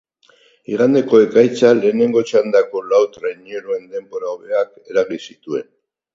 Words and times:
Igandeko 0.75 1.19
ekaitzak 1.25 1.75
lehenengo 1.81 2.23
txandako 2.31 2.83
lau 2.95 3.03
traineruen 3.19 3.87
denbora 3.93 4.35
hobeak 4.35 4.75
eragin 4.95 5.25
zituen. 5.29 5.71